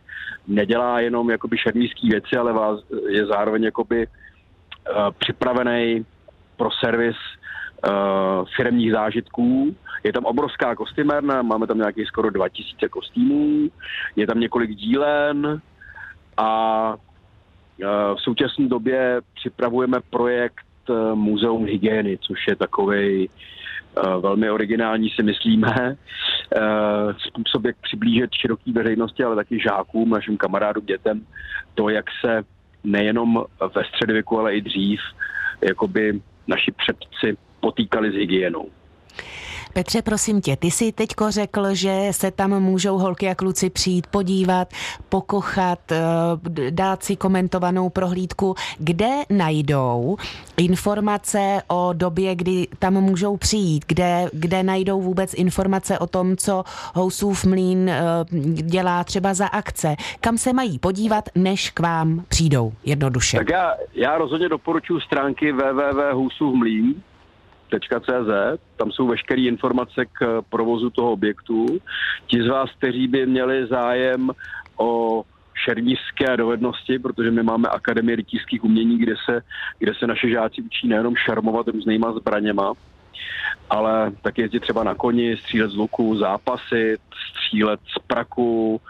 [0.46, 6.04] nedělá jenom jakoby šermířský věci, ale vás je zároveň jakoby uh, připravený
[6.56, 7.16] pro servis
[7.88, 9.76] uh, firmních zážitků.
[10.04, 13.68] Je tam obrovská kostymérna, máme tam nějakých skoro 2000 kostýmů,
[14.16, 15.60] je tam několik dílen
[16.36, 24.50] a uh, v současné době připravujeme projekt uh, Muzeum hygieny, což je takový uh, velmi
[24.50, 25.96] originální, si myslíme,
[26.56, 31.26] uh, způsob, jak přiblížit široký veřejnosti, ale taky žákům, našim kamarádům, dětem,
[31.74, 32.42] to, jak se
[32.84, 35.00] nejenom ve středověku, ale i dřív,
[35.68, 38.70] jakoby naši předci potýkali s hygienou.
[39.74, 44.06] Petře, prosím tě, ty jsi teďko řekl, že se tam můžou holky a kluci přijít
[44.06, 44.68] podívat,
[45.08, 46.00] pokochat, eh,
[46.70, 48.54] dát si komentovanou prohlídku.
[48.78, 50.16] Kde najdou
[50.56, 53.84] informace o době, kdy tam můžou přijít?
[53.88, 58.02] Kde, kde najdou vůbec informace o tom, co Housův mlín eh,
[58.62, 59.94] dělá třeba za akce?
[60.20, 63.36] Kam se mají podívat, než k vám přijdou jednoduše?
[63.36, 66.94] Tak já, já rozhodně doporučuji stránky www.housůvmlín
[67.70, 71.66] CZ, tam jsou veškeré informace k provozu toho objektu.
[72.26, 74.30] Ti z vás, kteří by měli zájem
[74.76, 75.22] o
[75.64, 79.42] šermířské dovednosti, protože my máme Akademii rytířských umění, kde se,
[79.78, 82.72] kde se naše žáci učí nejenom šarmovat různýma zbraněma,
[83.70, 86.96] ale taky jezdit třeba na koni, střílet z luku, zápasy,
[87.30, 88.80] střílet z praku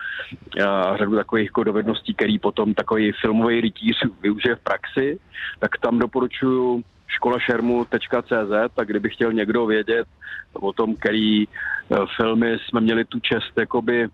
[0.66, 5.18] a řadu takových jako dovedností, který potom takový filmový rytíř využije v praxi,
[5.58, 10.06] tak tam doporučuju školašermu.cz, tak kdyby chtěl někdo vědět
[10.52, 11.48] o tom, který eh,
[12.16, 14.08] filmy jsme měli tu čest jakoby eh,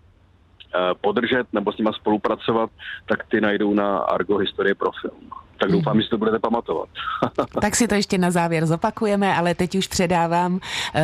[1.00, 2.70] podržet nebo s nima spolupracovat,
[3.06, 5.30] tak ty najdou na Argo Historie pro film.
[5.60, 6.00] Tak doufám, mm.
[6.00, 6.88] že si to budete pamatovat.
[7.60, 10.60] tak si to ještě na závěr zopakujeme, ale teď už předávám uh,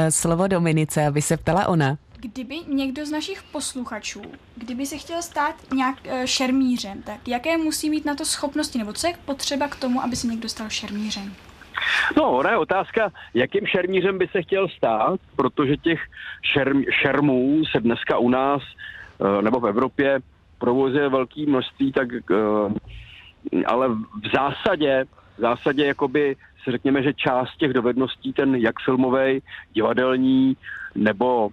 [0.08, 1.96] slovo Dominice, aby se ptala ona.
[2.20, 4.22] Kdyby někdo z našich posluchačů,
[4.56, 8.92] kdyby se chtěl stát nějak uh, šermířem, tak jaké musí mít na to schopnosti, nebo
[8.92, 11.32] co je potřeba k tomu, aby se někdo stal šermířem?
[12.16, 16.00] No, ona je otázka, jakým šermířem by se chtěl stát, protože těch
[16.52, 18.62] šerm, šermů se dneska u nás
[19.20, 20.20] eh, nebo v Evropě
[20.58, 22.34] provozuje velké množství, tak eh,
[23.66, 25.04] ale v zásadě,
[25.36, 30.56] v zásadě jakoby si řekněme, že část těch dovedností, ten jak filmový, divadelní
[30.94, 31.50] nebo uh,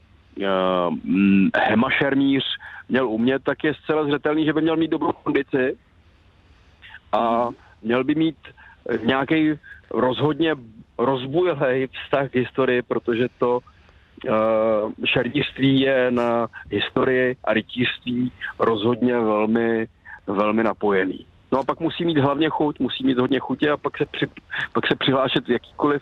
[1.56, 2.44] hema šermíř
[2.90, 5.78] měl umět, tak je zcela zřetelný, že by měl mít dobrou kondici
[7.12, 7.50] a
[7.82, 8.38] měl by mít
[9.06, 9.54] nějaký
[9.92, 10.56] rozhodně
[10.98, 19.88] rozbujelý vztah k historii, protože to uh, šertířství je na historii a rytířství rozhodně velmi,
[20.28, 21.26] velmi napojený.
[21.54, 24.28] No a pak musí mít hlavně chuť, musí mít hodně chutě a pak se, při,
[24.74, 26.02] pak se přihlášet v jakýkoliv,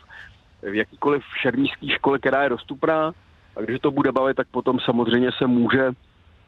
[0.62, 3.12] v jakýkoliv šermířské škole, která je dostupná.
[3.56, 5.92] A když to bude bavit, tak potom samozřejmě se může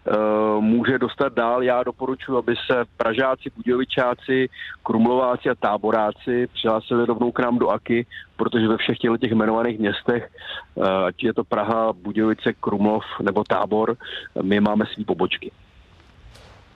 [0.07, 1.63] Eh, může dostat dál.
[1.63, 4.49] Já doporučuji, aby se Pražáci, Budějovičáci,
[4.83, 10.29] Krumlováci a Táboráci přihlásili rovnou k nám do AKY, protože ve všech těch jmenovaných městech,
[10.77, 13.95] eh, ať je to Praha, Budějovice, Krumlov nebo Tábor,
[14.41, 15.51] my máme svý pobočky.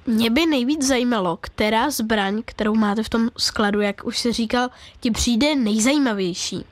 [0.08, 4.70] Mě by nejvíc zajímalo, která zbraň, kterou máte v tom skladu, jak už se říkal,
[5.00, 6.66] ti přijde nejzajímavější.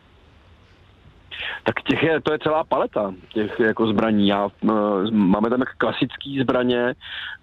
[1.64, 4.28] Tak těch je, to je celá paleta těch jako zbraní.
[4.28, 4.50] Já,
[5.12, 6.94] máme tam klasické zbraně,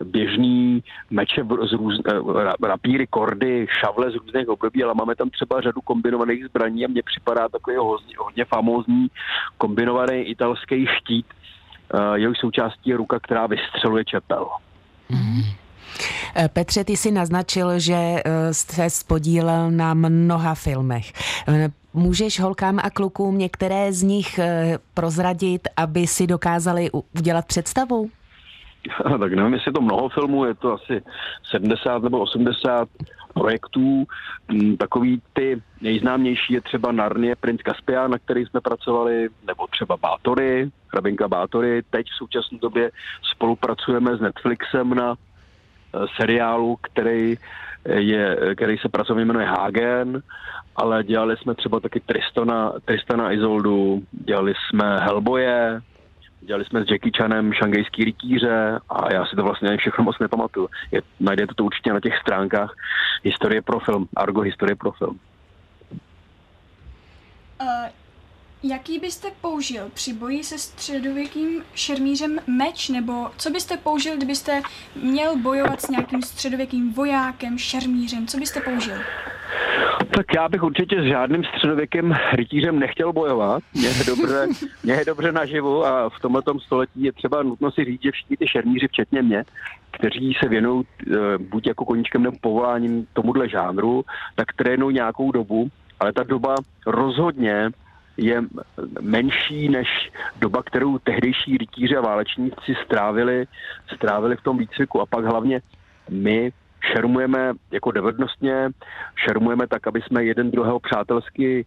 [0.05, 5.61] běžný meče z růz, uh, rapíry, kordy, šavle z různých období, ale máme tam třeba
[5.61, 9.07] řadu kombinovaných zbraní a mně připadá takový hodně, hodně famózní
[9.59, 11.26] kombinovaný italský štít,
[11.94, 14.48] uh, jehož součástí je ruka, která vystřeluje čepel.
[15.11, 15.62] Mm-hmm.
[16.52, 21.12] Petře, ty si naznačil, že se spodílel na mnoha filmech.
[21.94, 28.11] Můžeš holkám a klukům některé z nich eh, prozradit, aby si dokázali udělat představu?
[29.20, 31.02] tak nevím, jestli je to mnoho filmů, je to asi
[31.50, 32.88] 70 nebo 80
[33.35, 34.07] projektů.
[34.48, 39.96] Mm, takový ty nejznámější je třeba Narnie, Prince Caspian, na který jsme pracovali, nebo třeba
[39.96, 41.83] Bátory, Hrabinka Bátory.
[41.90, 42.90] Teď v současné době
[43.35, 45.32] spolupracujeme s Netflixem na eh,
[46.16, 47.37] seriálu, který,
[47.85, 50.22] je, který se pracovně jmenuje Hagen
[50.76, 55.81] ale dělali jsme třeba taky Tristana, Tristana Izoldu, dělali jsme Hellboye,
[56.40, 60.18] dělali jsme s Jackie Chanem šangejský rytíře a já si to vlastně ani všechno moc
[60.18, 60.68] nepamatuju.
[60.90, 62.74] Je, najdete to určitě na těch stránkách
[63.22, 65.18] Historie pro film, Argo Historie pro film.
[67.62, 68.02] Uh,
[68.62, 74.62] jaký byste použil při boji se středověkým šermířem meč, nebo co byste použil, kdybyste
[75.03, 78.96] měl bojovat s nějakým středověkým vojákem, šermířem, co byste použil?
[80.16, 83.62] Tak já bych určitě s žádným středověkým rytířem nechtěl bojovat.
[83.75, 84.46] Mě je dobře,
[84.83, 88.37] mě je dobře naživu a v tomto století je třeba nutno si říct, že všichni
[88.37, 89.44] ty šermíři, včetně mě,
[89.90, 95.70] kteří se věnují e, buď jako koníčkem nebo povoláním tomuhle žánru, tak trénují nějakou dobu
[96.03, 96.55] ale ta doba
[96.87, 97.70] rozhodně
[98.16, 98.42] je
[99.01, 99.88] menší než
[100.40, 103.46] doba, kterou tehdejší rytíři a válečníci strávili,
[103.94, 105.01] strávili v tom výcviku.
[105.01, 105.61] A pak hlavně
[106.11, 106.53] my
[106.92, 108.70] šermujeme jako dovednostně,
[109.16, 111.64] šermujeme tak, aby jsme jeden druhého přátelsky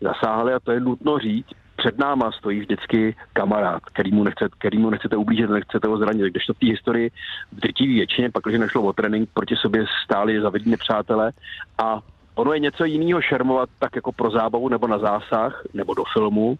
[0.00, 1.48] zasáhli a to je nutno říct.
[1.76, 6.30] Před náma stojí vždycky kamarád, kterýmu, nechce, kterýmu nechcete ublížit, nechcete ho zranit.
[6.30, 7.10] Když to v té historii
[7.52, 11.32] v drtivé většině, pak, když nešlo o trénink, proti sobě stáli zavední nepřátelé
[11.78, 12.00] a
[12.38, 16.58] Ono je něco jiného šermovat tak jako pro zábavu nebo na zásah nebo do filmu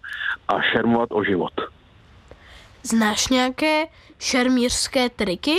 [0.49, 1.53] a šermovat o život.
[2.83, 3.85] Znáš nějaké
[4.19, 5.57] šermířské triky?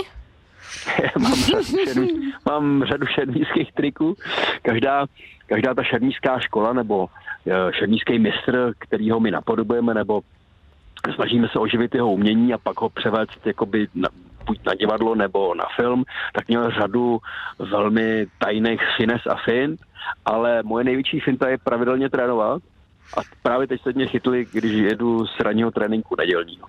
[1.19, 4.15] mám, řadu šermí, mám řadu šermířských triků.
[4.61, 5.05] Každá,
[5.45, 10.21] každá ta šermířská škola nebo uh, šermířský mistr, kterýho my napodobujeme, nebo
[11.15, 14.09] snažíme se oživit jeho umění a pak ho převést jakoby na,
[14.49, 17.19] buď na divadlo nebo na film, tak měl řadu
[17.59, 19.79] velmi tajných fines a fint,
[20.25, 22.61] ale moje největší finta je pravidelně trénovat
[23.17, 26.67] a právě teď se mě chytli, když jedu z ranního tréninku nedělního.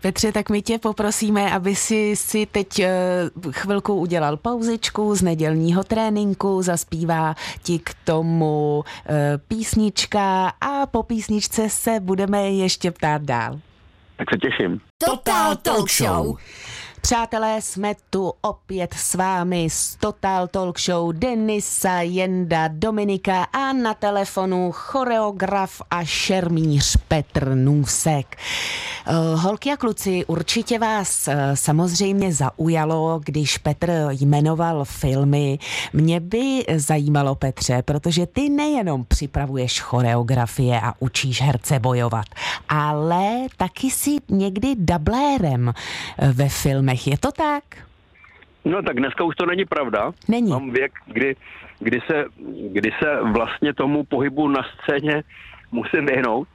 [0.00, 2.90] Petře, tak my tě poprosíme, aby si, si teď eh,
[3.50, 11.70] chvilku udělal pauzičku z nedělního tréninku, zaspívá ti k tomu eh, písnička a po písničce
[11.70, 13.58] se budeme ještě ptát dál.
[14.18, 14.80] Tak se těším.
[14.98, 16.36] Total Talk Show.
[17.00, 23.94] Přátelé, jsme tu opět s vámi z Total Talk Show Denisa, Jenda, Dominika a na
[23.94, 28.36] telefonu choreograf a šermíř Petr Nůsek.
[29.06, 35.58] Eh, holky a kluci, určitě vás eh, samozřejmě zaujalo, když Petr jmenoval filmy.
[35.92, 42.26] Mě by zajímalo, Petře, protože ty nejenom připravuješ choreografie a učíš herce bojovat,
[42.68, 45.72] ale taky si někdy dublérem
[46.18, 46.48] eh, ve
[46.88, 47.06] filmech.
[47.06, 47.64] Je to tak?
[48.64, 50.12] No tak dneska už to není pravda.
[50.28, 50.50] Není.
[50.50, 51.36] Mám věk, kdy,
[51.78, 52.24] kdy, se,
[52.72, 55.22] kdy se vlastně tomu pohybu na scéně
[55.72, 56.48] musím vyhnout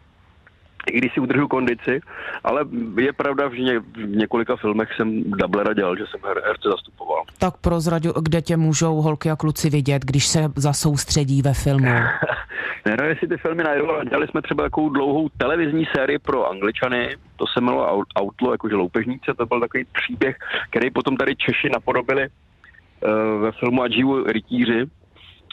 [0.91, 2.01] i když si udržu kondici,
[2.43, 2.65] ale
[2.97, 7.23] je pravda, že ně, v několika filmech jsem dublera dělal, že jsem her, herce zastupoval.
[7.39, 11.85] Tak prozradu, kde tě můžou holky a kluci vidět, když se zasoustředí ve filmu?
[12.85, 17.15] Nevím, jestli ty filmy najdou, ale dělali jsme třeba takovou dlouhou televizní sérii pro Angličany,
[17.35, 20.35] to se jmenovalo Outlaw, jakože loupežníce, to byl takový příběh,
[20.69, 24.85] který potom tady Češi napodobili uh, ve filmu A živu rytíři.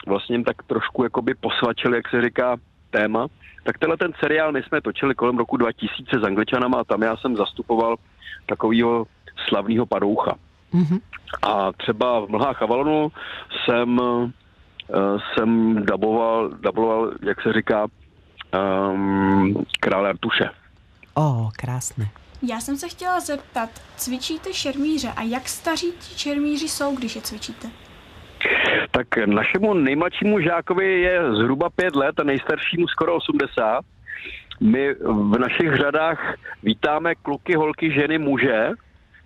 [0.06, 2.56] Vlastně jim tak trošku jakoby posvačili, jak se říká,
[2.90, 3.26] téma.
[3.64, 7.16] Tak tenhle ten seriál my jsme točili kolem roku 2000 s Angličanama a tam já
[7.16, 7.96] jsem zastupoval
[8.46, 9.07] takového
[9.48, 10.35] slavného padoucha.
[10.74, 11.00] Mm-hmm.
[11.42, 13.12] A třeba v Mlhách Avalonu
[13.64, 14.31] jsem, uh,
[15.35, 17.87] jsem daboval, daboval, jak se říká,
[18.90, 20.50] um, krále Artuše.
[21.14, 22.11] O, oh, krásné.
[22.42, 27.22] Já jsem se chtěla zeptat, cvičíte šermíře a jak staří ti šermíři jsou, když je
[27.22, 27.68] cvičíte?
[28.90, 33.80] Tak našemu nejmladšímu žákovi je zhruba pět let a nejstaršímu skoro 80.
[34.61, 38.70] My v našich řadách vítáme kluky, holky, ženy, muže,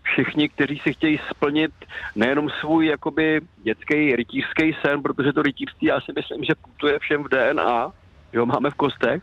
[0.03, 1.73] všichni, kteří si chtějí splnit
[2.17, 7.25] nejenom svůj jakoby dětský rytířský sen, protože to rytířství já si myslím, že putuje všem
[7.25, 7.93] v DNA,
[8.33, 9.23] že ho máme v kostech,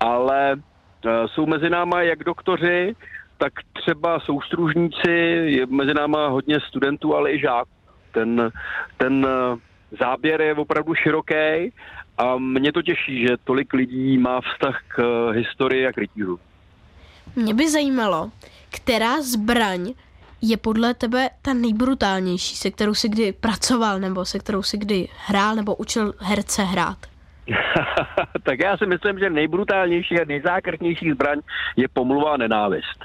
[0.00, 2.96] ale uh, jsou mezi náma jak doktoři,
[3.38, 5.10] tak třeba soustružníci,
[5.44, 7.77] je mezi náma hodně studentů, ale i žáků
[8.12, 8.50] ten,
[8.96, 11.72] ten eh, záběr je opravdu široký
[12.18, 16.40] a mě to těší, že tolik lidí má vztah k eh, historii a k rytířu.
[17.36, 18.30] Mě by zajímalo,
[18.70, 19.94] která zbraň
[20.42, 25.08] je podle tebe ta nejbrutálnější, se kterou si kdy pracoval, nebo se kterou si kdy
[25.26, 26.98] hrál, nebo učil herce hrát?
[28.42, 31.40] tak já si myslím, že nejbrutálnější a nejzákrtnější zbraň
[31.76, 33.04] je pomluva a nenávist.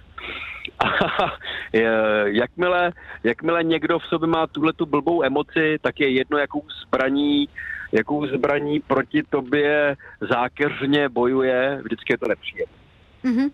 [2.25, 2.91] Jakmile,
[3.23, 7.49] jakmile někdo v sobě má tuhle tu blbou emoci, tak je jedno, jakou zbraní,
[7.91, 12.75] jakou zbraní proti tobě zákeřně bojuje, vždycky je to nepříjemné.
[13.23, 13.51] Mm-hmm.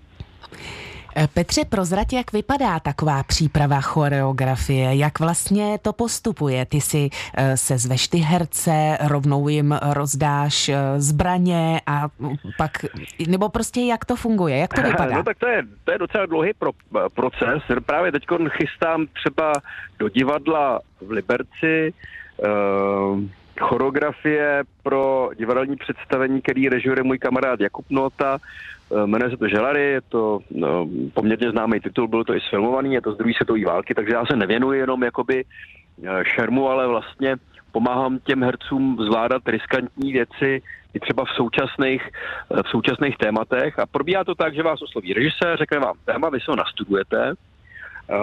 [1.21, 6.65] Eh, Petře, prozrať, jak vypadá taková příprava choreografie, jak vlastně to postupuje.
[6.65, 12.07] Ty si eh, se zveš ty herce, rovnou jim rozdáš eh, zbraně a
[12.57, 12.85] pak,
[13.27, 15.15] nebo prostě jak to funguje, jak to vypadá?
[15.15, 16.71] No tak to je, to je docela dlouhý pro,
[17.13, 17.63] proces.
[17.85, 19.53] Právě teď chystám třeba
[19.99, 21.93] do divadla v Liberci,
[23.59, 28.37] choreografie pro divadelní představení, který režuje můj kamarád Jakub Nota.
[28.37, 32.93] Eh, jmenuje se to Želary, je to no, poměrně známý titul, bylo to i sfilmovaný,
[32.93, 35.45] je to z druhé světové války, takže já se nevěnuji jenom jakoby
[36.03, 37.35] eh, šermu, ale vlastně
[37.71, 40.61] pomáhám těm hercům zvládat riskantní věci
[40.93, 42.09] i třeba v současných,
[42.51, 46.29] eh, v současných tématech a probíhá to tak, že vás osloví režisér, řekne vám téma,
[46.29, 47.33] vy se ho nastudujete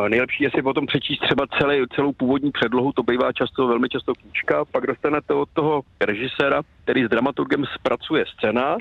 [0.08, 4.12] nejlepší je si potom přečíst třeba celý, celou původní předlohu, to bývá často, velmi často
[4.14, 8.78] kůčka, pak dostanete od toho režiséra, který s dramaturgem zpracuje scénář,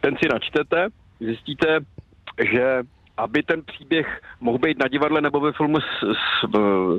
[0.00, 0.88] ten si načtete,
[1.20, 1.80] zjistíte,
[2.52, 2.82] že
[3.16, 5.78] aby ten příběh mohl být na divadle nebo ve filmu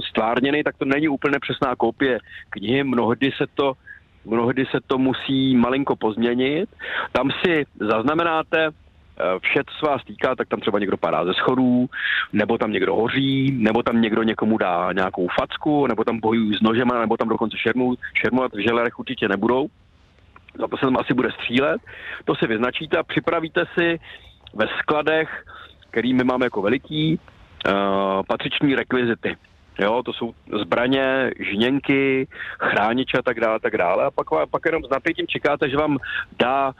[0.10, 2.20] stvárněný, tak to není úplně přesná kopie
[2.50, 2.84] knihy.
[2.84, 3.74] Mnohdy se to
[4.26, 6.70] mnohdy se to musí malinko pozměnit.
[7.12, 8.72] Tam si zaznamenáte eh,
[9.42, 11.90] vše, co vás týká, tak tam třeba někdo padá ze schodů,
[12.34, 16.62] nebo tam někdo hoří, nebo tam někdo někomu dá nějakou facku, nebo tam bojují s
[16.62, 19.68] nožema, nebo tam dokonce šermu, šermovat v želerech určitě nebudou.
[20.60, 21.82] Za to se tam asi bude střílet.
[22.26, 24.00] To si vyznačíte a připravíte si
[24.54, 25.44] ve skladech
[25.90, 27.74] který my máme jako veliký, uh,
[28.28, 29.36] patřiční rekvizity.
[29.80, 32.28] Jo, to jsou zbraně, žněnky,
[32.60, 34.06] chrániče a tak dále, tak dále.
[34.06, 35.98] A pak, pak jenom s napětím čekáte, že vám
[36.40, 36.74] dá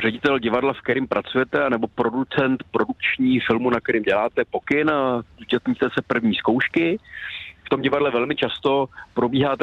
[0.00, 5.86] ředitel divadla, v kterým pracujete, nebo producent produkční filmu, na kterým děláte pokyn a zúčastníte
[5.94, 6.98] se první zkoušky.
[7.66, 9.56] V tom divadle velmi často probíhá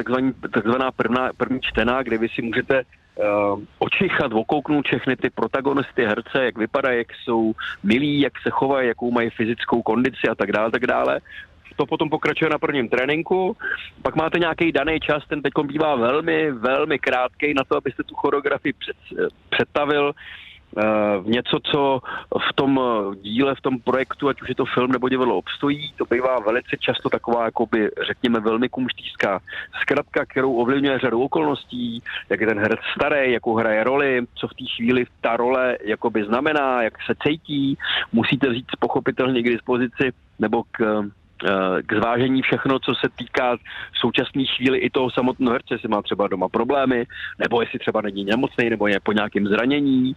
[0.53, 6.45] takzvaná prvná, první čtená, kde vy si můžete uh, očichat, okouknout všechny ty protagonisty, herce,
[6.45, 7.53] jak vypadají, jak jsou
[7.83, 11.19] milí, jak se chovají, jakou mají fyzickou kondici a tak dále, tak dále.
[11.79, 13.57] To potom pokračuje na prvním tréninku,
[14.01, 18.15] pak máte nějaký daný čas, ten teď bývá velmi, velmi krátký na to, abyste tu
[18.15, 18.97] choreografii před,
[19.49, 20.13] představil
[20.77, 21.99] Eh, v něco, co
[22.49, 25.93] v tom eh, díle, v tom projektu, ať už je to film nebo divadlo, obstojí.
[25.97, 29.39] To bývá velice často taková, jakoby, řekněme, velmi kumštířská
[29.81, 34.53] zkratka, kterou ovlivňuje řadu okolností, jak je ten herec starý, jakou hraje roli, co v
[34.53, 37.77] té chvíli ta role jakoby znamená, jak se cítí.
[38.13, 41.03] Musíte vzít pochopitelně k dispozici nebo k
[41.85, 43.57] k zvážení všechno, co se týká
[43.91, 47.05] v současné chvíli i toho samotného herce, jestli má třeba doma problémy,
[47.39, 50.15] nebo jestli třeba není nemocný, nebo je po nějakém zranění.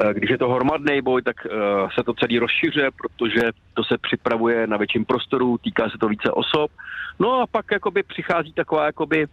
[0.00, 1.50] Eh, když je to hromadný boj, tak eh,
[1.94, 3.42] se to celý rozšiřuje, protože
[3.74, 6.70] to se připravuje na větším prostoru, týká se to více osob.
[7.18, 9.26] No a pak jakoby přichází taková jakoby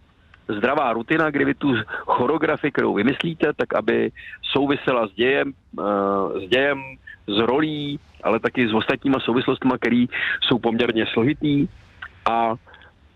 [0.48, 1.74] zdravá rutina, kdy vy tu
[2.06, 4.10] choreografii, kterou vymyslíte, tak aby
[4.42, 5.52] souvisela s dějem,
[6.44, 6.82] s dějem,
[7.26, 10.04] s rolí, ale taky s ostatníma souvislostmi, které
[10.40, 11.68] jsou poměrně složitý
[12.30, 12.54] a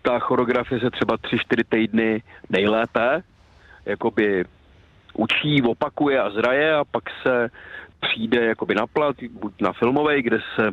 [0.01, 3.23] ta choreografie se třeba 3-4 týdny nejlépe
[3.85, 4.45] jakoby
[5.13, 7.49] učí, opakuje a zraje a pak se
[7.99, 10.71] přijde jakoby na plat, buď na filmovej, kde se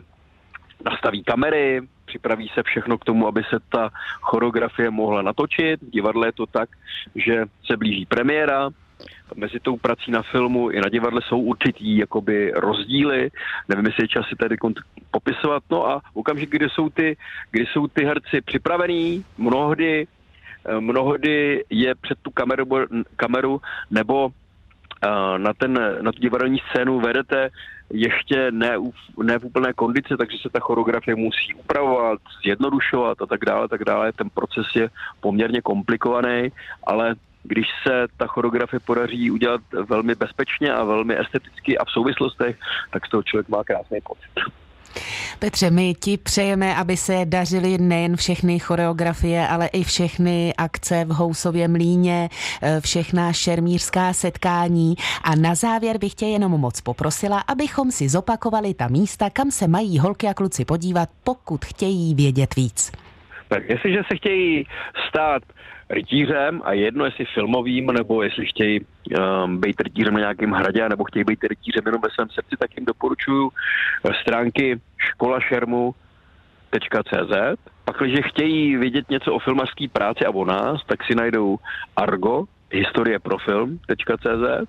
[0.84, 5.82] nastaví kamery, připraví se všechno k tomu, aby se ta choreografie mohla natočit.
[5.82, 6.68] V divadle je to tak,
[7.14, 8.70] že se blíží premiéra,
[9.34, 13.30] mezi tou prací na filmu i na divadle jsou určitý jakoby rozdíly,
[13.68, 14.56] nevím, jestli je čas si tady
[15.10, 17.16] popisovat, no a okamžik, kdy jsou ty,
[17.50, 20.06] kdy jsou ty herci připravení, mnohdy,
[20.66, 22.66] eh, mnohdy je před tu kameru,
[23.16, 24.30] kameru nebo
[25.04, 27.50] eh, na, ten, na tu divadelní scénu vedete
[27.92, 28.76] ještě ne,
[29.22, 33.84] ne v úplné kondici, takže se ta choreografie musí upravovat, zjednodušovat a tak dále, tak
[33.84, 34.12] dále.
[34.12, 34.88] Ten proces je
[35.20, 36.48] poměrně komplikovaný,
[36.86, 42.56] ale když se ta choreografie podaří udělat velmi bezpečně a velmi esteticky a v souvislostech,
[42.90, 44.52] tak z toho člověk má krásný pocit.
[45.38, 51.08] Petře, my ti přejeme, aby se dařily nejen všechny choreografie, ale i všechny akce v
[51.08, 52.28] Housově mlíně,
[52.62, 54.94] eh, všechna šermířská setkání.
[55.24, 59.68] A na závěr bych tě jenom moc poprosila, abychom si zopakovali ta místa, kam se
[59.68, 62.92] mají holky a kluci podívat, pokud chtějí vědět víc.
[63.48, 64.66] Tak jestliže se chtějí
[65.08, 65.42] stát
[65.92, 71.04] rytířem a jedno jestli filmovým, nebo jestli chtějí um, být rytířem na nějakém hradě, nebo
[71.04, 75.96] chtějí být rytířem jenom ve svém srdci, tak jim doporučuji eh, stránky školašermu.cz.
[77.84, 81.56] Pak, když chtějí vědět něco o filmařské práci a o nás, tak si najdou
[81.96, 84.68] Argo, historie pro film.cz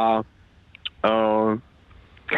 [0.00, 1.58] a uh,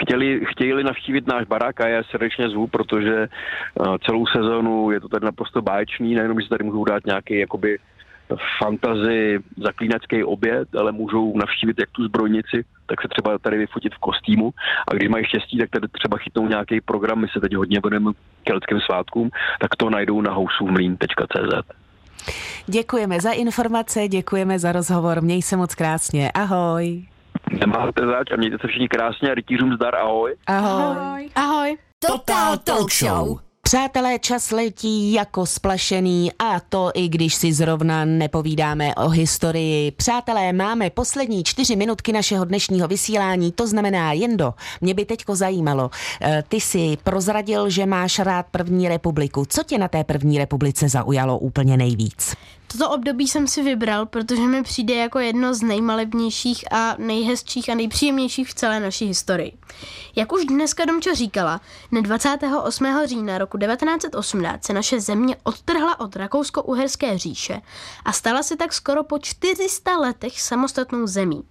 [0.00, 3.28] chtěli, chtěli navštívit náš barák a já srdečně zvu, protože
[3.74, 7.38] uh, celou sezonu je to tady naprosto báječný, nejenom, že se tady můžou dát nějaký
[7.38, 7.78] jakoby
[8.58, 13.98] fantazy zaklínačský oběd, ale můžou navštívit jak tu zbrojnici, tak se třeba tady vyfotit v
[13.98, 14.50] kostýmu
[14.88, 18.12] a když mají štěstí, tak tady třeba chytnou nějaký program, my se teď hodně budeme
[18.44, 21.76] keltským svátkům, tak to najdou na housůmlín.cz.
[22.66, 27.06] Děkujeme za informace, děkujeme za rozhovor, měj se moc krásně, ahoj.
[27.60, 30.34] Nemáte zač a mějte se všichni krásně a rytířům zdar, ahoj.
[30.46, 30.96] Ahoj.
[30.96, 31.30] Ahoj.
[31.34, 31.76] ahoj.
[31.98, 33.45] Total Talk Show.
[33.66, 39.90] Přátelé, čas letí jako splašený a to i když si zrovna nepovídáme o historii.
[39.90, 45.90] Přátelé, máme poslední čtyři minutky našeho dnešního vysílání, to znamená Jendo, mě by teďko zajímalo,
[46.20, 49.44] eh, ty si prozradil, že máš rád první republiku.
[49.48, 52.36] Co tě na té první republice zaujalo úplně nejvíc?
[52.72, 57.74] Toto období jsem si vybral, protože mi přijde jako jedno z nejmalebnějších a nejhezčích a
[57.74, 59.52] nejpříjemnějších v celé naší historii.
[60.16, 61.60] Jak už dneska Domčo říkala,
[61.90, 62.86] dne 28.
[63.04, 67.62] října roku 1918 se naše země odtrhla od Rakousko-Uherské říše
[68.04, 71.42] a stala se tak skoro po 400 letech samostatnou zemí.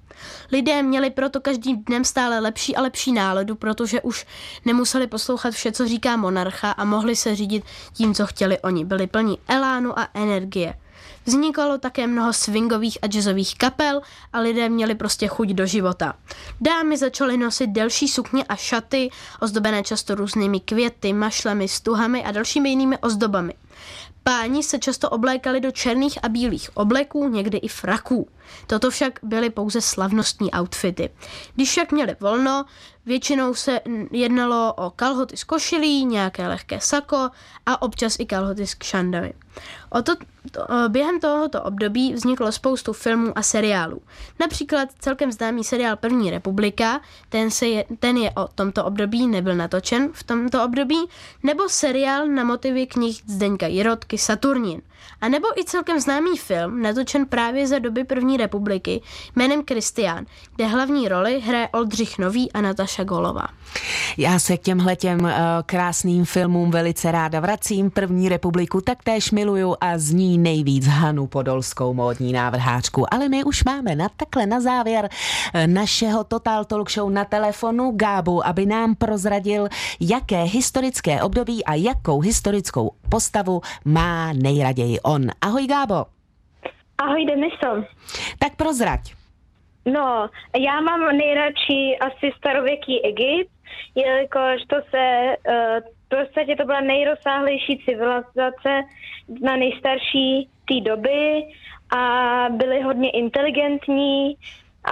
[0.51, 4.25] Lidé měli proto každým dnem stále lepší a lepší náladu, protože už
[4.65, 7.63] nemuseli poslouchat vše, co říká monarcha a mohli se řídit
[7.93, 8.85] tím, co chtěli oni.
[8.85, 10.73] Byli plní elánu a energie.
[11.25, 14.01] Vznikalo také mnoho swingových a jazzových kapel
[14.33, 16.13] a lidé měli prostě chuť do života.
[16.61, 19.09] Dámy začaly nosit delší sukně a šaty,
[19.39, 23.53] ozdobené často různými květy, mašlemi, stuhami a dalšími jinými ozdobami.
[24.23, 28.27] Páni se často oblékali do černých a bílých obleků, někdy i fraků.
[28.67, 31.09] Toto však byly pouze slavnostní outfity.
[31.55, 32.65] Když však měli volno,
[33.05, 33.79] většinou se
[34.11, 37.29] jednalo o kalhoty z košilí, nějaké lehké sako
[37.65, 39.33] a občas i kalhoty s kšandami.
[39.89, 40.15] O to,
[40.51, 44.01] to, během tohoto období vzniklo spoustu filmů a seriálů.
[44.39, 49.55] Například celkem známý seriál První republika, ten, se je, ten je o tomto období, nebyl
[49.55, 51.05] natočen v tomto období,
[51.43, 54.81] nebo seriál na motivy knih Zdeňka Jirotky Saturnin.
[55.21, 59.01] A nebo i celkem známý film, natočen právě za doby První republiky,
[59.35, 60.25] jménem Kristián,
[60.55, 63.47] kde hlavní roli hraje Oldřich Nový a Nataša Golová.
[64.17, 65.31] Já se k těmhle těm uh,
[65.65, 67.91] krásným filmům velice ráda vracím.
[67.91, 73.13] První republiku taktéž miluju a z ní nejvíc Hanu Podolskou módní návrháčku.
[73.13, 75.09] Ale my už máme na takhle na závěr
[75.53, 79.67] eh, našeho Total Talk Show na telefonu Gábu, aby nám prozradil,
[79.99, 85.27] jaké historické období a jakou historickou postavu má nejraději on.
[85.41, 86.14] Ahoj Gábo.
[86.97, 87.83] Ahoj Deniso.
[88.39, 89.01] Tak prozrať.
[89.85, 90.29] No,
[90.59, 93.51] já mám nejradši asi starověký Egypt,
[93.95, 98.81] jelikož to se, uh, v podstatě to byla nejrozsáhlejší civilizace
[99.41, 101.43] na nejstarší té doby
[101.97, 104.37] a byly hodně inteligentní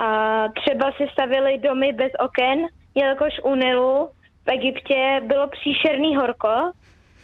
[0.02, 2.60] a třeba si stavili domy bez oken,
[2.96, 4.10] jelikož u Nilu
[4.46, 6.72] v Egyptě bylo příšerný horko,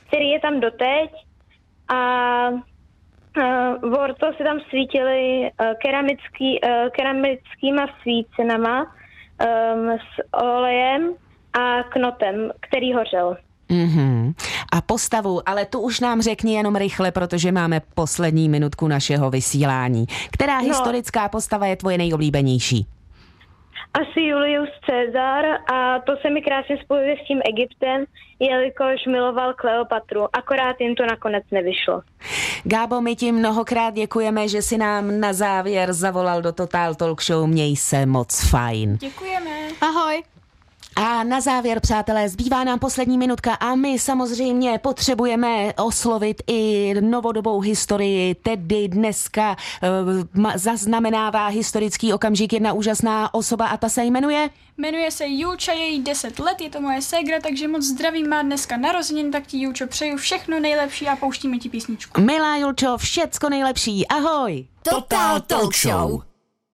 [0.07, 1.11] který je tam doteď
[1.87, 2.49] a
[3.37, 11.13] uh, Vorto se tam svítily uh, keramický, uh, keramickýma svícenama um, s olejem
[11.53, 13.37] a knotem, který hořel.
[13.69, 14.33] Mm-hmm.
[14.73, 20.05] A postavu, ale tu už nám řekni jenom rychle, protože máme poslední minutku našeho vysílání.
[20.31, 20.67] Která no.
[20.67, 22.87] historická postava je tvoje nejoblíbenější?
[23.93, 28.05] Asi Julius Caesar a to se mi krásně spojuje s tím Egyptem,
[28.39, 32.01] jelikož miloval Kleopatru, akorát jim to nakonec nevyšlo.
[32.63, 37.47] Gábo, my ti mnohokrát děkujeme, že si nám na závěr zavolal do Total Talk Show.
[37.47, 38.97] Měj se moc fajn.
[38.97, 39.49] Děkujeme.
[39.81, 40.23] Ahoj.
[40.99, 47.59] A na závěr, přátelé, zbývá nám poslední minutka a my samozřejmě potřebujeme oslovit i novodobou
[47.59, 49.55] historii, tedy dneska
[50.35, 54.49] uh, zaznamenává historický okamžik jedna úžasná osoba a ta se jmenuje?
[54.77, 58.41] Jmenuje se Julča, je jí 10 let, je to moje ségra, takže moc zdravím, má
[58.41, 62.21] dneska narozenin, tak ti Julčo přeju všechno nejlepší a pouštíme ti písničku.
[62.21, 64.67] Milá Julčo, všecko nejlepší, ahoj!
[64.83, 66.28] Total Talk Show!